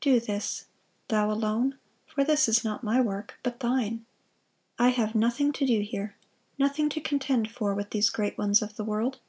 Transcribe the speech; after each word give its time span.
Do 0.00 0.18
this,... 0.18 0.64
Thou 1.06 1.30
alone;... 1.30 1.78
for 2.04 2.24
this 2.24 2.48
is 2.48 2.64
not 2.64 2.82
my 2.82 3.00
work, 3.00 3.38
but 3.44 3.60
Thine. 3.60 4.04
I 4.76 4.88
have 4.88 5.14
nothing 5.14 5.52
to 5.52 5.64
do 5.64 5.82
here, 5.82 6.16
nothing 6.58 6.88
to 6.88 7.00
contend 7.00 7.52
for 7.52 7.72
with 7.76 7.90
these 7.90 8.10
great 8.10 8.36
ones 8.36 8.60
of 8.60 8.74
the 8.74 8.82
world.... 8.82 9.20